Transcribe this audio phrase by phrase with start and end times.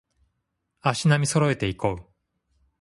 [0.81, 2.05] 足並み揃えていこう